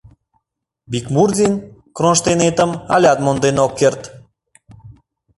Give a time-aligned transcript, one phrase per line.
[0.91, 1.53] Бикмурзин
[1.95, 4.01] кронштейнетым алят монден ок керт.